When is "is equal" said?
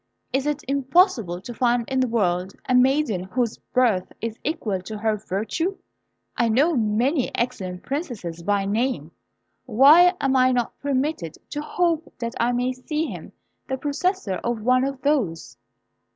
4.19-4.81